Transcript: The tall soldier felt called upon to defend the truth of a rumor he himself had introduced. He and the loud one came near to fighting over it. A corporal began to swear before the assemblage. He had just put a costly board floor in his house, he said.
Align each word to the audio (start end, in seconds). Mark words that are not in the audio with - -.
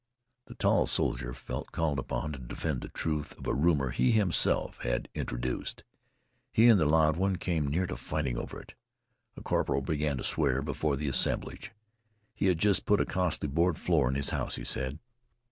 The 0.47 0.55
tall 0.55 0.87
soldier 0.87 1.31
felt 1.31 1.71
called 1.71 1.99
upon 1.99 2.31
to 2.31 2.39
defend 2.39 2.81
the 2.81 2.89
truth 2.89 3.37
of 3.37 3.45
a 3.45 3.53
rumor 3.53 3.91
he 3.91 4.09
himself 4.11 4.79
had 4.79 5.07
introduced. 5.13 5.83
He 6.51 6.69
and 6.69 6.79
the 6.79 6.87
loud 6.87 7.17
one 7.17 7.35
came 7.35 7.67
near 7.67 7.85
to 7.85 7.97
fighting 7.97 8.35
over 8.35 8.59
it. 8.59 8.73
A 9.37 9.43
corporal 9.43 9.81
began 9.81 10.17
to 10.17 10.23
swear 10.23 10.63
before 10.63 10.95
the 10.95 11.07
assemblage. 11.07 11.71
He 12.33 12.47
had 12.47 12.57
just 12.57 12.87
put 12.87 12.99
a 12.99 13.05
costly 13.05 13.47
board 13.47 13.77
floor 13.77 14.09
in 14.09 14.15
his 14.15 14.31
house, 14.31 14.55
he 14.55 14.63
said. 14.63 14.97